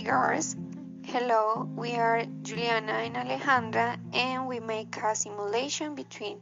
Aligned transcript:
regards. 0.00 0.56
Hello, 1.04 1.68
we 1.76 1.92
are 1.92 2.24
Juliana 2.42 3.04
and 3.04 3.16
Alejandra, 3.16 3.98
and 4.14 4.48
we 4.48 4.58
make 4.58 4.96
a 4.96 5.14
simulation 5.14 5.94
between 5.94 6.40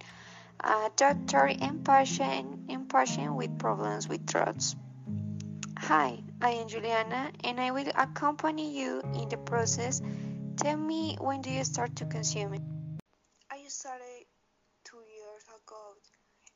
a 0.63 0.91
doctor 0.95 1.51
and 1.61 1.85
patient 1.85 2.71
and 2.71 2.89
patient 2.89 3.35
with 3.35 3.59
problems 3.59 4.07
with 4.07 4.25
drugs. 4.27 4.77
Hi, 5.77 6.23
I 6.41 6.51
am 6.51 6.69
Juliana, 6.69 7.33
and 7.43 7.59
I 7.61 7.73
will 7.73 7.91
accompany 7.97 8.79
you 8.79 9.03
in 9.15 9.29
the 9.29 9.39
process. 9.39 10.03
Tell 10.57 10.77
me 10.77 11.17
when 11.21 11.41
do 11.41 11.51
you 11.51 11.65
start 11.65 11.97
to 11.97 12.05
consume 12.05 12.55
it? 12.55 12.63
I 13.51 13.59
started 13.67 14.23
two 14.85 15.03
years 15.03 15.43
ago 15.51 15.99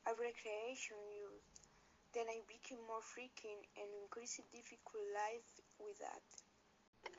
a 0.07 0.11
recreation 0.11 1.03
use. 1.19 1.67
Then 2.13 2.27
I 2.29 2.39
became 2.47 2.79
more 2.87 3.01
frequent 3.01 3.67
and 3.75 3.89
increased 4.03 4.39
difficult 4.53 5.03
life 5.11 5.51
with 5.79 5.99
that. 5.99 6.42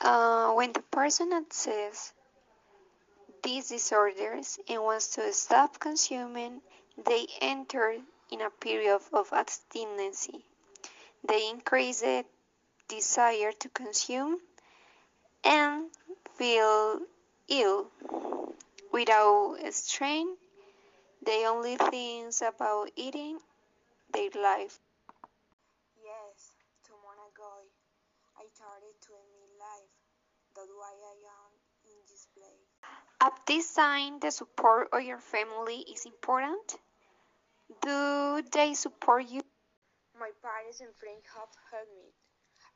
Uh, 0.05 0.53
when 0.53 0.73
the 0.73 0.83
person 0.83 1.33
accesses 1.33 2.12
these 3.45 3.69
disorders 3.69 4.59
and 4.69 4.83
wants 4.83 5.09
to 5.15 5.33
stop 5.33 5.79
consuming, 5.79 6.61
they 7.07 7.27
enter 7.41 7.97
in 8.31 8.41
a 8.41 8.51
period 8.51 9.01
of 9.12 9.33
abstinence. 9.33 10.29
They 11.29 11.48
increase 11.51 12.01
the 12.01 12.25
desire 12.89 13.53
to 13.53 13.69
consume 13.71 14.41
and 15.45 15.91
feel 16.37 17.01
ill 17.48 17.91
without 18.93 19.59
strain. 19.73 20.37
They 21.27 21.47
only 21.47 21.77
think 21.77 22.34
about 22.43 22.91
eating 22.97 23.39
their 24.12 24.31
life. 24.37 24.81
Yes, 26.05 26.53
two 26.87 26.95
months 27.05 27.34
ago, 27.34 27.65
I 28.39 28.47
started 28.55 28.95
to 29.03 29.12
end 29.15 29.33
my 29.59 29.67
life. 29.67 30.03
That's 30.55 30.70
why 30.70 30.94
I 30.94 31.19
am 31.34 31.52
in 31.83 31.98
this 32.06 32.27
place. 32.30 32.70
At 33.20 33.34
this 33.47 33.74
time, 33.74 34.20
the 34.20 34.30
support 34.30 34.88
of 34.92 35.02
your 35.02 35.19
family 35.19 35.83
is 35.91 36.06
important. 36.06 36.78
Do 37.83 38.42
they 38.52 38.75
support 38.75 39.27
you? 39.27 39.42
My 40.14 40.30
parents 40.42 40.78
and 40.78 40.94
friends 40.94 41.27
have 41.34 41.50
helped 41.70 41.91
me 41.91 42.14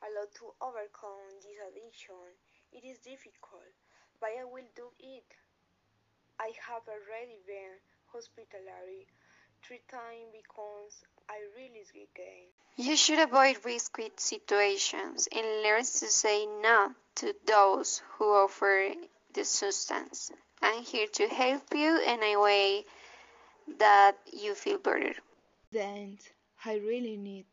a 0.03 0.07
lot 0.11 0.27
to 0.43 0.51
overcome 0.59 1.31
this 1.39 1.55
addiction. 1.55 2.35
It 2.75 2.83
is 2.83 2.99
difficult, 2.99 3.71
but 4.19 4.29
I 4.35 4.43
will 4.43 4.67
do 4.75 4.91
it. 4.99 5.29
I 6.39 6.51
have 6.67 6.83
already 6.83 7.39
been 7.47 7.79
hospitalized 8.11 9.11
three 9.63 9.83
times 9.87 10.35
because 10.35 11.03
I 11.29 11.39
really 11.55 11.87
again. 11.95 12.51
You 12.75 12.95
should 12.95 13.19
avoid 13.19 13.63
risky 13.63 14.11
situations 14.17 15.27
and 15.31 15.63
learn 15.63 15.83
to 15.83 16.07
say 16.11 16.45
no 16.45 16.91
to 17.19 17.35
those 17.45 18.01
who 18.15 18.23
offer 18.23 18.93
the 19.33 19.43
substance. 19.43 20.31
I'm 20.61 20.83
here 20.83 21.07
to 21.15 21.27
help 21.27 21.63
you 21.75 21.99
in 21.99 22.23
a 22.23 22.37
way 22.37 22.85
that 23.79 24.15
you 24.31 24.55
feel 24.55 24.77
better. 24.77 25.13
Then 25.69 26.17
I 26.63 26.75
really 26.77 27.17
need. 27.17 27.45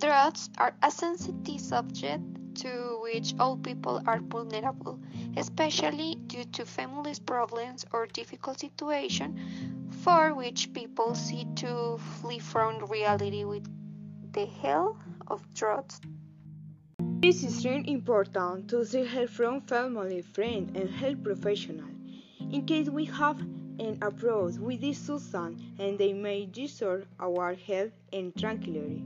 Drugs 0.00 0.48
are 0.56 0.74
a 0.82 0.90
sensitive 0.90 1.60
subject 1.60 2.22
to 2.62 2.98
which 3.02 3.34
all 3.38 3.58
people 3.58 4.00
are 4.06 4.20
vulnerable, 4.20 4.98
especially 5.36 6.16
due 6.28 6.44
to 6.56 6.64
family 6.64 7.12
problems 7.26 7.84
or 7.92 8.06
difficult 8.06 8.60
situations 8.60 9.38
for 10.04 10.34
which 10.34 10.70
people 10.74 11.14
seek 11.14 11.54
to 11.56 11.96
flee 12.20 12.38
from 12.38 12.84
reality 12.84 13.42
with 13.44 13.66
the 14.34 14.44
help 14.44 14.98
of 15.28 15.42
drugs. 15.54 15.98
It 17.22 17.28
is 17.28 17.42
extremely 17.42 17.90
important 17.90 18.68
to 18.68 18.84
seek 18.84 19.06
help 19.06 19.30
from 19.30 19.62
family, 19.62 20.20
friends, 20.20 20.78
and 20.78 20.90
health 20.90 21.24
professionals 21.24 21.88
in 22.52 22.66
case 22.66 22.90
we 22.90 23.06
have 23.06 23.40
an 23.80 23.98
approach 24.02 24.56
with 24.56 24.82
this 24.82 24.98
substance 24.98 25.62
and 25.78 25.98
they 25.98 26.12
may 26.12 26.44
disturb 26.44 27.06
our 27.18 27.54
health 27.54 27.92
and 28.12 28.36
tranquility. 28.36 29.02